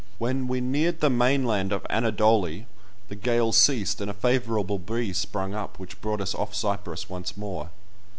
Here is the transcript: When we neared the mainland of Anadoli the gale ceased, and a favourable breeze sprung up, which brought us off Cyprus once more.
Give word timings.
When 0.17 0.47
we 0.47 0.61
neared 0.61 0.99
the 0.99 1.11
mainland 1.11 1.71
of 1.71 1.85
Anadoli 1.87 2.65
the 3.07 3.15
gale 3.15 3.51
ceased, 3.51 4.01
and 4.01 4.09
a 4.09 4.15
favourable 4.15 4.79
breeze 4.79 5.19
sprung 5.19 5.53
up, 5.53 5.77
which 5.77 6.01
brought 6.01 6.21
us 6.21 6.33
off 6.33 6.55
Cyprus 6.55 7.07
once 7.07 7.37
more. 7.37 7.69